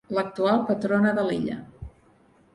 [0.17, 1.61] L'actual patrona de l'illa.